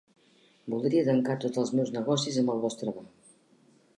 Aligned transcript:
Voldria 0.73 1.03
tancar 1.09 1.35
tots 1.43 1.61
els 1.63 1.73
meus 1.79 1.93
negocis 1.97 2.41
amb 2.43 2.53
el 2.55 2.65
vostre 2.67 2.95
banc. 2.99 3.31